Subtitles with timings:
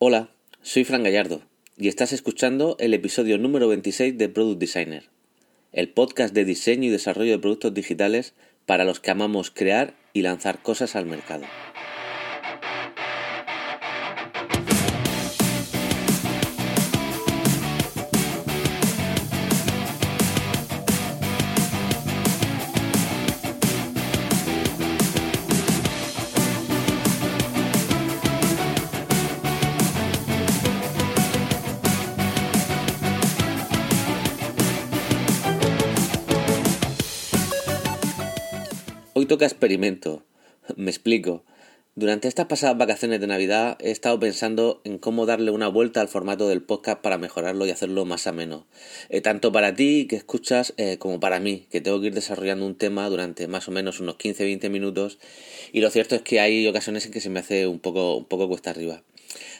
[0.00, 0.28] Hola,
[0.62, 1.42] soy Fran Gallardo
[1.76, 5.10] y estás escuchando el episodio número 26 de Product Designer,
[5.72, 8.32] el podcast de diseño y desarrollo de productos digitales
[8.64, 11.46] para los que amamos crear y lanzar cosas al mercado.
[39.28, 40.24] Toca experimento.
[40.76, 41.44] Me explico.
[41.98, 46.06] Durante estas pasadas vacaciones de Navidad he estado pensando en cómo darle una vuelta al
[46.06, 48.68] formato del podcast para mejorarlo y hacerlo más ameno.
[49.08, 52.66] Eh, tanto para ti que escuchas eh, como para mí, que tengo que ir desarrollando
[52.66, 55.18] un tema durante más o menos unos 15-20 minutos
[55.72, 58.26] y lo cierto es que hay ocasiones en que se me hace un poco, un
[58.26, 59.02] poco cuesta arriba.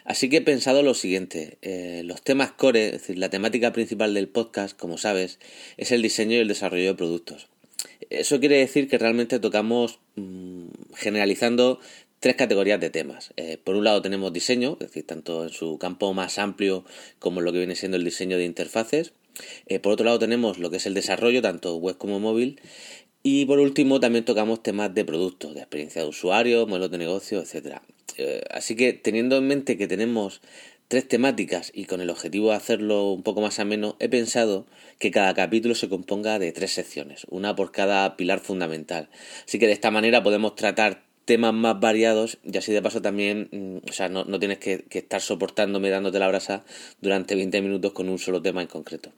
[0.04, 4.14] Así que he pensado lo siguiente, eh, los temas core, es decir, la temática principal
[4.14, 5.40] del podcast, como sabes,
[5.76, 7.48] es el diseño y el desarrollo de productos.
[8.10, 11.80] Eso quiere decir que realmente tocamos mm, generalizando
[12.20, 13.32] tres categorías de temas.
[13.36, 16.84] Eh, por un lado tenemos diseño, es decir, tanto en su campo más amplio
[17.18, 19.12] como en lo que viene siendo el diseño de interfaces.
[19.66, 22.60] Eh, por otro lado tenemos lo que es el desarrollo, tanto web como móvil.
[23.22, 27.40] Y por último también tocamos temas de productos, de experiencia de usuario, modelos de negocio,
[27.40, 27.78] etc.
[28.16, 30.40] Eh, así que teniendo en mente que tenemos
[30.88, 34.66] tres temáticas y con el objetivo de hacerlo un poco más ameno, he pensado
[34.98, 39.08] que cada capítulo se componga de tres secciones, una por cada pilar fundamental.
[39.46, 43.50] Así que de esta manera podemos tratar temas más variados y así de paso también,
[43.52, 46.64] mm, o sea, no, tienes que, que, estar soportándome dándote la brasa
[47.02, 49.12] durante 20 minutos con un solo tema en concreto.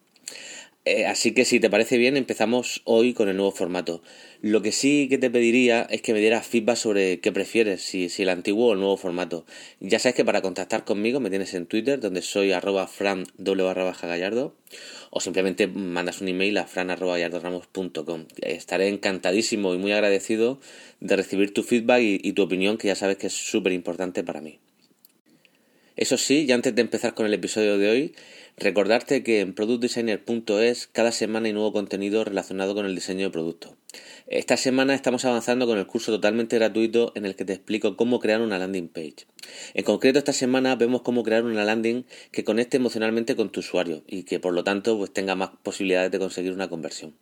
[0.87, 4.03] Eh, así que si te parece bien, empezamos hoy con el nuevo formato.
[4.41, 8.09] Lo que sí que te pediría es que me dieras feedback sobre qué prefieres, si,
[8.09, 9.45] si el antiguo o el nuevo formato.
[9.81, 14.07] Ya sabes que para contactar conmigo me tienes en Twitter, donde soy arroba fran baja
[14.07, 14.55] gallardo,
[15.11, 17.19] o simplemente mandas un email a fran arroba
[18.41, 20.61] Estaré encantadísimo y muy agradecido
[21.01, 24.41] de recibir tu feedback y tu opinión, que ya sabes que es súper importante para
[24.41, 24.59] mí.
[26.01, 28.15] Eso sí, ya antes de empezar con el episodio de hoy,
[28.57, 33.77] recordarte que en productdesigner.es cada semana hay nuevo contenido relacionado con el diseño de producto.
[34.27, 38.19] Esta semana estamos avanzando con el curso totalmente gratuito en el que te explico cómo
[38.19, 39.27] crear una landing page.
[39.75, 44.03] En concreto, esta semana vemos cómo crear una landing que conecte emocionalmente con tu usuario
[44.07, 47.15] y que por lo tanto pues, tenga más posibilidades de conseguir una conversión.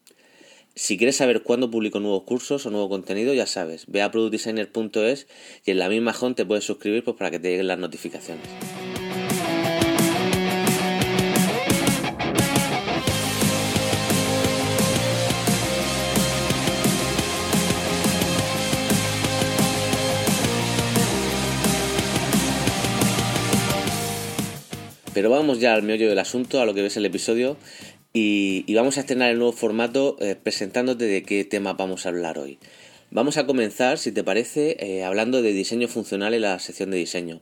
[0.79, 5.27] Si quieres saber cuándo publico nuevos cursos o nuevo contenido, ya sabes, ve a productdesigner.es
[5.67, 8.47] y en la misma home te puedes suscribir pues, para que te lleguen las notificaciones.
[25.13, 27.57] Pero vamos ya al meollo del asunto, a lo que ves el episodio.
[28.21, 32.41] Y, vamos a estrenar el nuevo formato eh, presentándote de qué tema vamos a hablar
[32.41, 32.59] hoy.
[33.13, 36.97] Vamos a comenzar, si te parece, eh, hablando de diseño funcional en la sección de
[36.97, 37.41] diseño.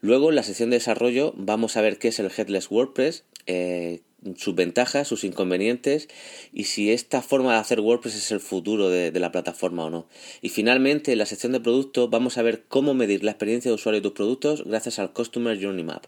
[0.00, 4.00] Luego, en la sección de desarrollo, vamos a ver qué es el Headless WordPress, eh,
[4.36, 6.08] sus ventajas, sus inconvenientes
[6.50, 9.90] y si esta forma de hacer WordPress es el futuro de, de, la plataforma o
[9.90, 10.08] no.
[10.40, 13.74] Y finalmente, en la sección de producto, vamos a ver cómo medir la experiencia de
[13.74, 16.06] usuario de tus productos gracias al Customer Journey Map.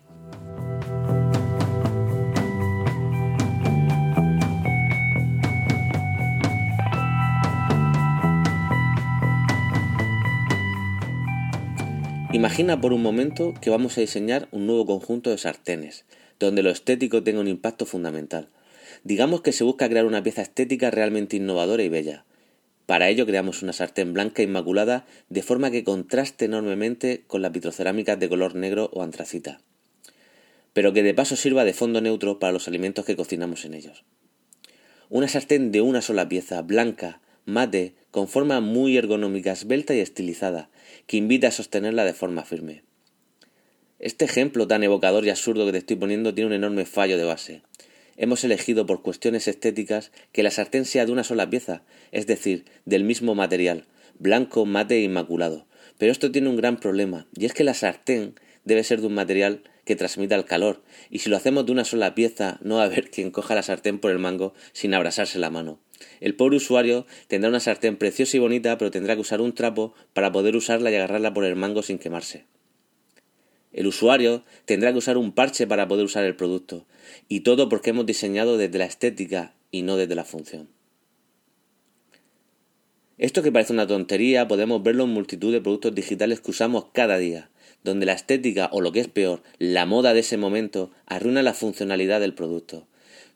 [12.38, 16.04] Imagina por un momento que vamos a diseñar un nuevo conjunto de sartenes,
[16.38, 18.48] donde lo estético tenga un impacto fundamental.
[19.02, 22.24] Digamos que se busca crear una pieza estética realmente innovadora y bella.
[22.86, 28.20] Para ello creamos una sartén blanca inmaculada de forma que contraste enormemente con las vitrocerámicas
[28.20, 29.60] de color negro o antracita,
[30.72, 34.04] pero que de paso sirva de fondo neutro para los alimentos que cocinamos en ellos.
[35.08, 40.68] Una sartén de una sola pieza, blanca, mate, con forma muy ergonómica, esbelta y estilizada,
[41.06, 42.82] que invita a sostenerla de forma firme.
[43.98, 47.24] Este ejemplo tan evocador y absurdo que te estoy poniendo tiene un enorme fallo de
[47.24, 47.62] base.
[48.18, 52.66] Hemos elegido por cuestiones estéticas que la sartén sea de una sola pieza, es decir,
[52.84, 53.86] del mismo material,
[54.18, 55.66] blanco, mate e inmaculado.
[55.96, 58.34] Pero esto tiene un gran problema, y es que la sartén
[58.68, 61.84] debe ser de un material que transmita el calor, y si lo hacemos de una
[61.84, 65.38] sola pieza, no va a haber quien coja la sartén por el mango sin abrasarse
[65.38, 65.80] la mano.
[66.20, 69.94] El pobre usuario tendrá una sartén preciosa y bonita, pero tendrá que usar un trapo
[70.12, 72.44] para poder usarla y agarrarla por el mango sin quemarse.
[73.72, 76.86] El usuario tendrá que usar un parche para poder usar el producto,
[77.28, 80.68] y todo porque hemos diseñado desde la estética y no desde la función.
[83.16, 87.18] Esto que parece una tontería podemos verlo en multitud de productos digitales que usamos cada
[87.18, 87.50] día,
[87.88, 91.54] donde la estética o lo que es peor, la moda de ese momento arruina la
[91.54, 92.86] funcionalidad del producto,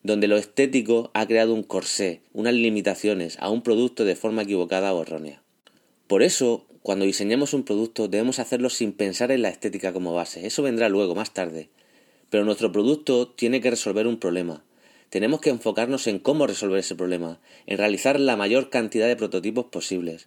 [0.03, 4.93] donde lo estético ha creado un corsé, unas limitaciones a un producto de forma equivocada
[4.93, 5.43] o errónea.
[6.07, 10.47] Por eso, cuando diseñemos un producto debemos hacerlo sin pensar en la estética como base,
[10.47, 11.71] eso vendrá luego, más tarde.
[12.31, 14.65] Pero nuestro producto tiene que resolver un problema,
[15.13, 19.67] tenemos que enfocarnos en cómo resolver ese problema, en realizar la mayor cantidad de prototipos
[19.67, 20.27] posibles.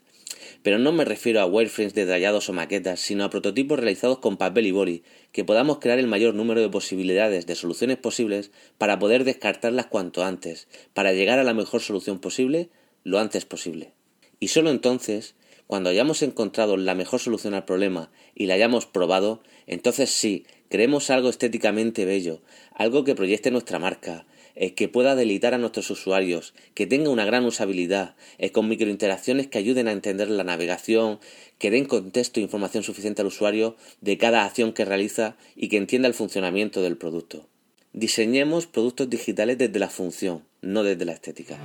[0.63, 4.65] Pero no me refiero a wireframes detallados o maquetas, sino a prototipos realizados con papel
[4.65, 9.23] y boli, que podamos crear el mayor número de posibilidades de soluciones posibles para poder
[9.23, 12.69] descartarlas cuanto antes, para llegar a la mejor solución posible
[13.03, 13.93] lo antes posible.
[14.39, 15.35] Y solo entonces,
[15.67, 21.09] cuando hayamos encontrado la mejor solución al problema y la hayamos probado, entonces sí, creemos
[21.09, 22.41] algo estéticamente bello,
[22.73, 24.25] algo que proyecte nuestra marca,
[24.55, 29.47] eh, que pueda delitar a nuestros usuarios, que tenga una gran usabilidad, eh, con microinteracciones
[29.47, 31.19] que ayuden a entender la navegación,
[31.59, 35.77] que den contexto e información suficiente al usuario de cada acción que realiza y que
[35.77, 37.47] entienda el funcionamiento del producto.
[37.93, 41.57] Diseñemos productos digitales desde la función, no desde la estética.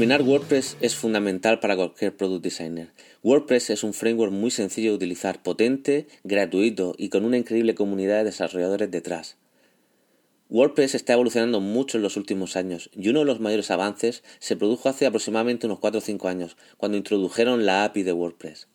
[0.00, 2.88] Dominar WordPress es fundamental para cualquier product designer.
[3.22, 8.16] WordPress es un framework muy sencillo de utilizar, potente, gratuito y con una increíble comunidad
[8.16, 9.36] de desarrolladores detrás.
[10.48, 14.56] WordPress está evolucionando mucho en los últimos años y uno de los mayores avances se
[14.56, 18.68] produjo hace aproximadamente unos 4 o 5 años, cuando introdujeron la API de WordPress.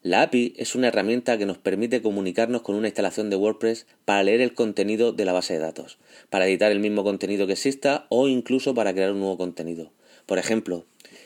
[0.00, 4.22] La API es una herramienta que nos permite comunicarnos con una instalación de WordPress para
[4.22, 5.98] leer el contenido de la base de datos,
[6.30, 9.92] para editar el mismo contenido que exista o incluso para crear un nuevo contenido.
[10.28, 10.84] Por ejemplo,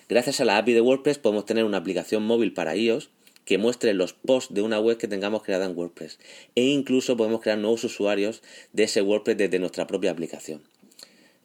[0.08, 3.10] gracias a la API de WordPress podemos tener una aplicación móvil para iOS
[3.44, 6.20] que muestre los posts de una web que tengamos creada en WordPress
[6.54, 10.62] e incluso podemos crear nuevos usuarios de ese WordPress desde nuestra propia aplicación.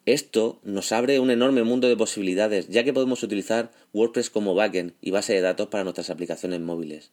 [0.06, 4.94] Esto nos abre un enorme mundo de posibilidades ya que podemos utilizar WordPress como backend
[5.02, 7.10] y base de datos para nuestras aplicaciones móviles.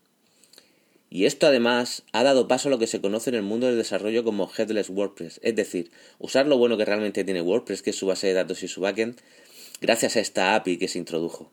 [1.08, 3.79] Y esto además ha dado paso a lo que se conoce en el mundo del
[3.79, 7.96] desarrollo como Headless WordPress, es decir, usar lo bueno que realmente tiene WordPress, que es
[7.96, 9.20] su base de datos y su backend,
[9.81, 11.50] gracias a esta API que se introdujo.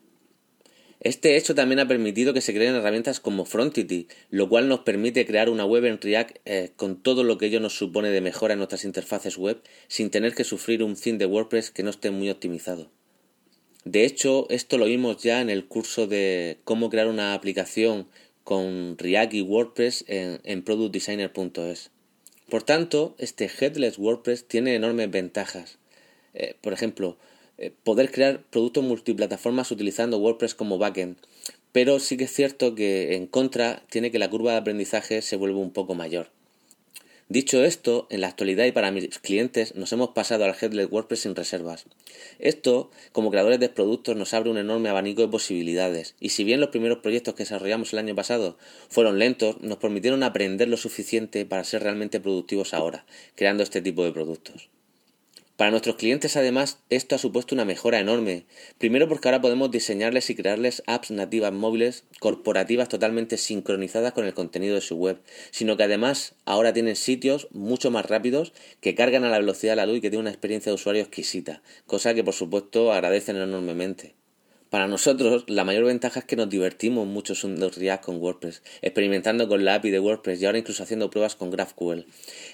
[1.00, 5.26] Este hecho también ha permitido que se creen herramientas como Frontity, lo cual nos permite
[5.26, 8.52] crear una web en React eh, con todo lo que ello nos supone de mejora
[8.52, 12.12] en nuestras interfaces web sin tener que sufrir un theme de WordPress que no esté
[12.12, 12.88] muy optimizado.
[13.84, 18.06] De hecho, esto lo vimos ya en el curso de cómo crear una aplicación
[18.44, 21.90] con React y WordPress en, productdesigner.es.
[22.48, 25.78] Por tanto, este Headless WordPress tiene enormes ventajas.
[26.34, 27.18] Eh, por ejemplo,
[27.58, 31.16] eh, poder crear productos multiplataformas utilizando WordPress como backend.
[31.72, 35.36] Pero sí que es cierto que en contra tiene que la curva de aprendizaje se
[35.36, 36.28] vuelva un poco mayor.
[37.32, 41.20] Dicho esto, en la actualidad y para mis clientes nos hemos pasado al Headless WordPress
[41.20, 41.86] sin reservas.
[42.38, 46.60] Esto, como creadores de productos, nos abre un enorme abanico de posibilidades, y si bien
[46.60, 48.58] los primeros proyectos que desarrollamos el año pasado
[48.90, 54.04] fueron lentos, nos permitieron aprender lo suficiente para ser realmente productivos ahora, creando este tipo
[54.04, 54.68] de productos.
[55.56, 58.46] Para nuestros clientes, además, esto ha supuesto una mejora enorme.
[58.78, 64.32] Primero porque ahora podemos diseñarles y crearles apps nativas móviles corporativas totalmente sincronizadas con el
[64.32, 65.20] contenido de su web,
[65.50, 69.76] sino que además ahora tienen sitios mucho más rápidos que cargan a la velocidad de
[69.76, 73.36] la luz y que tienen una experiencia de usuario exquisita, cosa que por supuesto agradecen
[73.36, 74.21] enormemente.
[74.72, 79.46] Para nosotros, la mayor ventaja es que nos divertimos mucho usando React con WordPress, experimentando
[79.46, 82.06] con la API de WordPress y ahora incluso haciendo pruebas con GraphQL.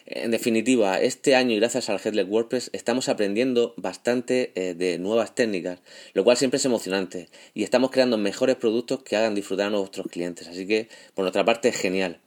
[0.06, 5.36] En definitiva, este año y gracias al Headless WordPress estamos aprendiendo bastante eh, de nuevas
[5.36, 5.78] técnicas,
[6.12, 10.08] lo cual siempre es emocionante y estamos creando mejores productos que hagan disfrutar a nuestros
[10.08, 10.48] clientes.
[10.48, 12.18] Así que, por nuestra parte, es genial.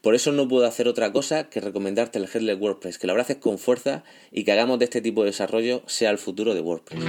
[0.00, 3.36] Por eso no puedo hacer otra cosa que recomendarte el Headless WordPress, que lo abraces
[3.36, 7.04] con fuerza y que hagamos de este tipo de desarrollo sea el futuro de WordPress.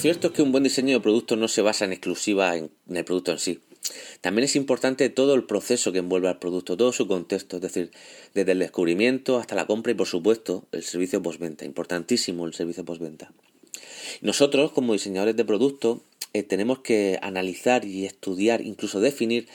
[0.00, 3.04] Cierto es que un buen diseño de producto no se basa en exclusiva en, el
[3.04, 3.60] producto en sí.
[4.20, 7.90] También es importante todo el proceso que envuelve al producto, todo su contexto, es decir,
[8.34, 11.64] desde el descubrimiento hasta la compra y por supuesto el servicio postventa.
[11.64, 13.32] Importantísimo el servicio postventa.
[14.22, 16.02] Nosotros, como diseñadores de producto,
[16.32, 19.48] eh, tenemos que analizar y estudiar, incluso definir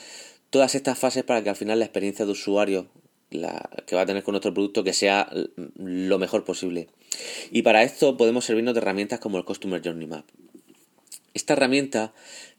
[0.50, 2.86] todas estas fases para que al final la experiencia de usuario
[3.30, 5.30] la, que va a tener con nuestro producto que sea
[5.76, 6.88] lo mejor posible.
[7.50, 10.26] Y para esto podemos servirnos de herramientas como el Customer Journey Map.
[11.34, 12.14] Esta herramienta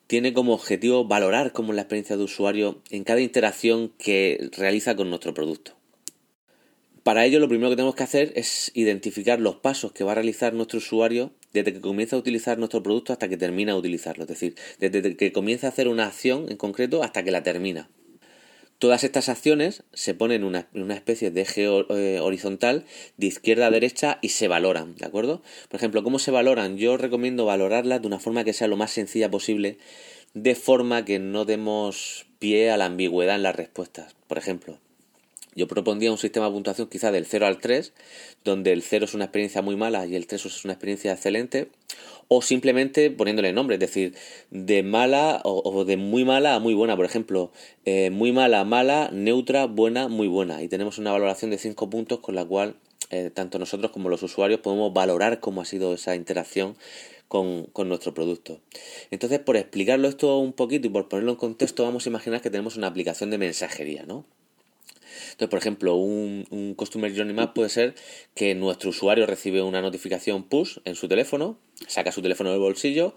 [0.07, 4.95] tiene como objetivo valorar cómo es la experiencia de usuario en cada interacción que realiza
[4.95, 5.73] con nuestro producto.
[7.03, 10.15] Para ello lo primero que tenemos que hacer es identificar los pasos que va a
[10.15, 14.25] realizar nuestro usuario desde que comienza a utilizar nuestro producto hasta que termina de utilizarlo,
[14.25, 17.89] es decir, desde que comienza a hacer una acción en concreto hasta que la termina.
[18.79, 22.85] Todas estas acciones se ponen en una, especie de eje eh, horizontal
[23.17, 25.41] de izquierda a derecha y se valoran, ¿de acuerdo?
[25.67, 26.77] Por ejemplo, ¿cómo se valoran?
[26.77, 29.79] Yo recomiendo valorarlas de una forma que sea lo más sencilla posible,
[30.35, 34.15] de forma que no demos pie a la ambigüedad en las respuestas.
[34.27, 34.79] Por ejemplo,
[35.57, 37.91] yo propondría un sistema de puntuación quizá del 0 al 3,
[38.45, 41.69] donde el 0 es una experiencia muy mala y el 3 es una experiencia excelente,
[42.27, 44.13] o simplemente poniéndole nombre, es decir,
[44.51, 47.51] de mala o, de muy mala a muy buena, por ejemplo,
[47.85, 50.61] eh, muy mala, mala, neutra, buena, muy buena.
[50.61, 52.75] Y tenemos una valoración de 5 puntos con la cual
[53.09, 56.77] eh, tanto nosotros como los usuarios podemos valorar cómo ha sido esa interacción
[57.27, 58.61] con, con, nuestro producto.
[59.09, 62.51] Entonces, por explicarlo esto un poquito y por ponerlo en contexto, vamos a imaginar que
[62.51, 64.25] tenemos una aplicación de mensajería, ¿no?
[65.31, 67.95] Entonces, por ejemplo, un, Customer Journey Map puede ser
[68.35, 73.15] que nuestro usuario recibe una notificación push en su teléfono, saca su teléfono del bolsillo,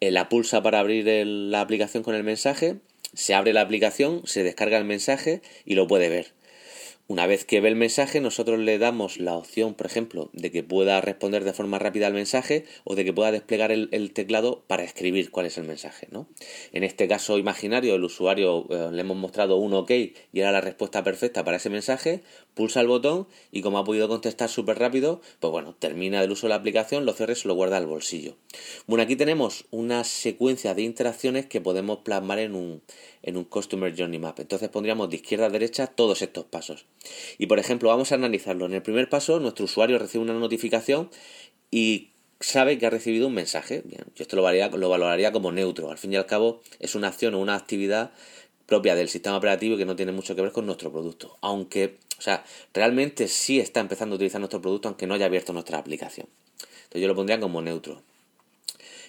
[0.00, 2.76] eh, la pulsa para abrir la aplicación con el mensaje,
[3.14, 6.35] se abre la aplicación, se descarga el mensaje y lo puede ver.
[7.08, 10.64] Una vez que ve el mensaje, nosotros le damos la opción, por ejemplo, de que
[10.64, 14.82] pueda responder de forma rápida al mensaje o de que pueda desplegar el, teclado para
[14.82, 16.08] escribir cuál es el mensaje.
[16.10, 16.26] ¿no?
[16.72, 20.60] En este caso imaginario, el usuario eh, le hemos mostrado un OK y era la
[20.60, 22.22] respuesta perfecta para ese mensaje,
[22.54, 26.48] pulsa el botón y como ha podido contestar súper rápido, pues bueno, termina el uso
[26.48, 28.34] de la aplicación, lo cierra y se lo guarda al bolsillo.
[28.88, 32.82] Bueno, aquí tenemos una secuencia de interacciones que podemos plasmar en un,
[33.22, 34.40] en un Customer Journey Map.
[34.40, 36.86] Entonces pondríamos de izquierda a derecha todos estos pasos.
[37.38, 38.66] Y por ejemplo, vamos a analizarlo.
[38.66, 41.10] En el primer paso, nuestro usuario recibe una notificación
[41.70, 42.10] y
[42.40, 43.82] sabe que ha recibido un mensaje.
[43.84, 45.90] Bien, yo esto lo valoraría, lo valoraría como neutro.
[45.90, 48.12] Al fin y al cabo, es una acción o una actividad
[48.66, 51.38] propia del sistema operativo y que no tiene mucho que ver con nuestro producto.
[51.40, 52.44] Aunque, o sea,
[52.74, 56.28] realmente sí está empezando a utilizar nuestro producto aunque no haya abierto nuestra aplicación.
[56.58, 58.02] Entonces yo lo pondría como neutro.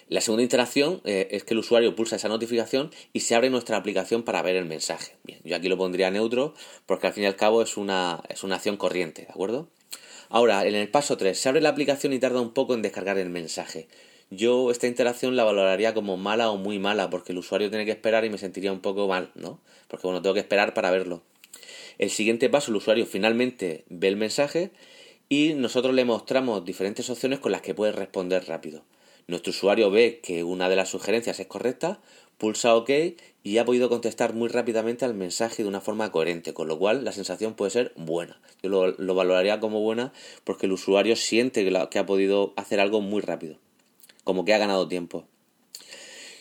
[0.08, 3.76] La segunda interacción eh, es que el usuario pulsa esa notificación y se abre nuestra
[3.76, 5.16] aplicación para ver el mensaje.
[5.22, 6.54] Bien, yo aquí lo pondría neutro
[6.86, 9.68] porque al fin y al cabo es una, es una acción corriente, ¿de acuerdo?
[10.30, 13.18] Ahora, en el paso 3, se abre la aplicación y tarda un poco en descargar
[13.18, 13.88] el mensaje.
[14.30, 17.92] Yo esta interacción la valoraría como mala o muy mala porque el usuario tiene que
[17.92, 19.60] esperar y me sentiría un poco mal, ¿no?
[19.88, 21.22] Porque bueno, tengo que esperar para verlo.
[21.98, 24.70] El siguiente paso, el usuario finalmente ve el mensaje
[25.28, 28.84] y nosotros le mostramos diferentes opciones con las que puede responder rápido.
[29.28, 32.00] Nuestro usuario ve que una de las sugerencias es correcta,
[32.38, 32.90] pulsa OK
[33.42, 37.04] y ha podido contestar muy rápidamente al mensaje de una forma coherente, con lo cual
[37.04, 38.40] la sensación puede ser buena.
[38.62, 43.20] Yo lo, valoraría como buena porque el usuario siente que, ha podido hacer algo muy
[43.20, 43.58] rápido,
[44.24, 45.26] como que ha ganado tiempo.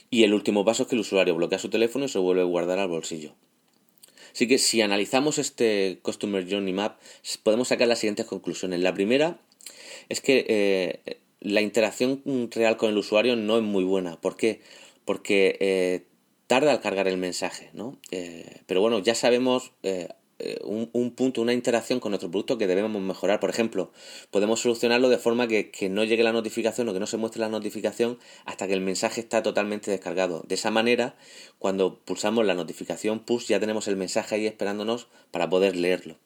[0.10, 2.46] Y el último paso es que el usuario bloquea su teléfono y se vuelve a
[2.46, 3.34] guardar al bolsillo.
[4.32, 7.02] Así que si analizamos este Customer Journey Map,
[7.44, 8.80] podemos sacar las siguientes conclusiones.
[8.80, 9.42] La primera
[10.08, 14.20] es que eh, la interacción real con el usuario no es muy buena.
[14.20, 14.62] ¿Por qué?
[15.06, 16.06] Porque eh,
[16.48, 18.00] tarda al cargar el mensaje, ¿no?
[18.12, 20.08] Eh, pero bueno, ya sabemos eh,
[20.64, 23.40] un, punto, una interacción con nuestro producto que debemos mejorar.
[23.40, 23.92] Por ejemplo,
[24.32, 27.42] podemos solucionarlo de forma que, que, no llegue la notificación o que no se muestre
[27.42, 30.44] la notificación hasta que el mensaje está totalmente descargado.
[30.48, 31.16] De esa manera,
[31.60, 36.18] cuando pulsamos la notificación push, ya tenemos el mensaje ahí esperándonos para poder leerlo.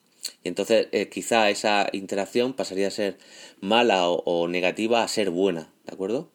[0.44, 3.18] Y entonces eh, quizá esa interacción pasaría a ser
[3.60, 6.32] mala o, negativa a ser buena, ¿de acuerdo?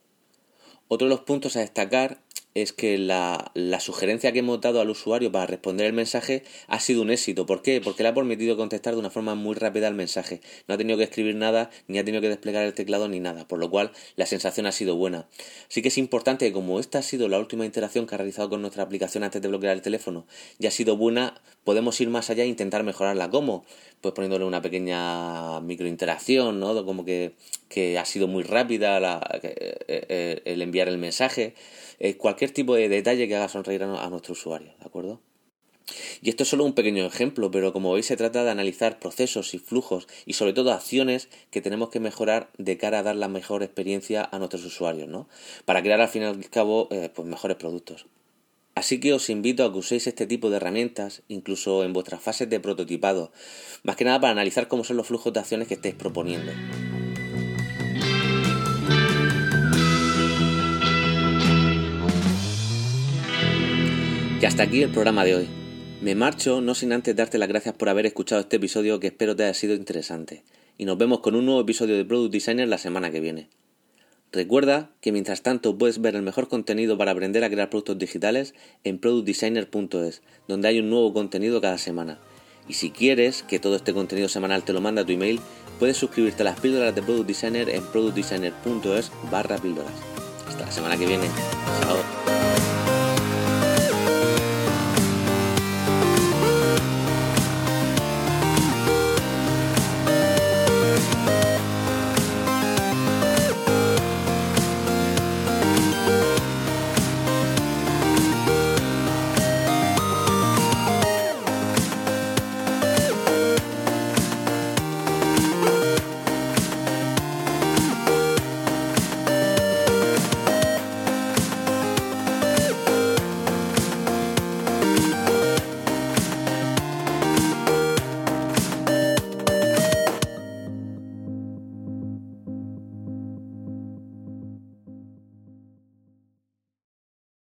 [0.89, 2.23] Otro de los puntos a destacar
[2.57, 7.03] es que la, sugerencia que hemos dado al usuario para responder el mensaje ha sido
[7.03, 7.45] un éxito.
[7.45, 7.83] ¿Por qué?
[7.83, 10.41] Porque le ha permitido contestar de una forma muy rápida al mensaje.
[10.67, 13.47] No ha tenido que escribir nada, ni ha tenido que desplegar el teclado, ni nada.
[13.47, 15.27] Por lo cual, la sensación ha sido buena.
[15.69, 18.49] Así que es importante que como esta ha sido la última interacción que ha realizado
[18.49, 20.27] con nuestra aplicación antes de bloquear el teléfono
[20.59, 23.29] y ha sido buena, podemos ir más allá e intentar mejorarla.
[23.29, 23.67] ¿Cómo?
[24.01, 26.87] Pues poniéndole una pequeña microinteracción, ¿no?
[26.87, 27.35] Como que,
[27.69, 31.55] que ha sido muy rápida la, eh, eh, el enviar el mensaje.
[31.99, 35.21] Eh, cualquier tipo de detalle que haga sonreír a, nuestro usuario, ¿de acuerdo?
[36.21, 39.55] Y esto es solo un pequeño ejemplo, pero como veis se trata de analizar procesos
[39.55, 43.29] y flujos y sobre todo acciones que tenemos que mejorar de cara a dar la
[43.29, 45.29] mejor experiencia a nuestros usuarios, ¿no?
[45.65, 48.07] Para crear al fin y al cabo eh, pues mejores productos.
[48.75, 52.51] Así que os invito a que uséis este tipo de herramientas, incluso en vuestras fases
[52.51, 53.33] de prototipado,
[53.85, 56.53] más que nada para analizar cómo son los flujos de acciones que estáis proponiendo.
[64.41, 65.49] Y hasta aquí el programa de hoy.
[66.03, 69.35] Me marcho no sin antes darte las gracias por haber escuchado este episodio que espero
[69.35, 70.45] te haya sido interesante.
[70.77, 73.49] Y nos vemos con un nuevo episodio de Product Designer la semana que viene.
[74.33, 78.55] Recuerda que mientras tanto puedes ver el mejor contenido para aprender a crear productos digitales
[78.85, 82.19] en productdesigner.es, donde hay un nuevo contenido cada semana.
[82.69, 85.41] Y si quieres que todo este contenido semanal te lo mande a tu email,
[85.79, 89.95] puedes suscribirte a las píldoras de Product Designer en productdesigner.es barra píldoras.
[90.47, 91.25] Hasta la semana que viene.
[91.81, 92.26] Chao.